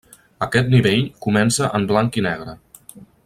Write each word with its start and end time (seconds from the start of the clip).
Aquest 0.45 0.71
nivell 0.75 1.03
comença 1.27 1.69
en 1.81 1.87
blanc 1.93 2.19
i 2.21 2.27
negre. 2.31 2.57